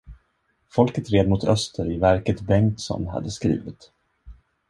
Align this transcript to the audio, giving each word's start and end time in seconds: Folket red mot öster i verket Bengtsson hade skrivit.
Folket 0.67 1.11
red 1.11 1.29
mot 1.29 1.43
öster 1.45 1.85
i 1.91 1.97
verket 2.01 2.41
Bengtsson 2.47 3.07
hade 3.07 3.31
skrivit. 3.31 3.91